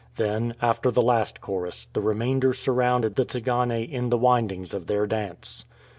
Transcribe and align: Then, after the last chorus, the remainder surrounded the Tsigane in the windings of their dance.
Then, 0.15 0.55
after 0.63 0.89
the 0.89 1.03
last 1.03 1.41
chorus, 1.41 1.85
the 1.93 2.01
remainder 2.01 2.55
surrounded 2.55 3.17
the 3.17 3.23
Tsigane 3.25 3.87
in 3.87 4.09
the 4.09 4.17
windings 4.17 4.73
of 4.73 4.87
their 4.87 5.05
dance. 5.05 5.67